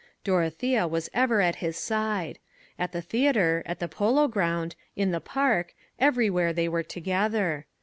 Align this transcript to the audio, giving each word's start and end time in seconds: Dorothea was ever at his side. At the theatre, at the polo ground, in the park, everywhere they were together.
Dorothea 0.23 0.87
was 0.87 1.11
ever 1.13 1.41
at 1.41 1.57
his 1.57 1.77
side. 1.77 2.39
At 2.79 2.91
the 2.91 3.03
theatre, 3.03 3.61
at 3.67 3.77
the 3.77 3.87
polo 3.87 4.27
ground, 4.27 4.75
in 4.95 5.11
the 5.11 5.21
park, 5.21 5.75
everywhere 5.99 6.53
they 6.53 6.67
were 6.67 6.81
together. 6.81 7.67